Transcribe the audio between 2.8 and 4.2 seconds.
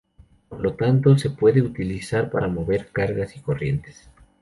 cargas y corrientes.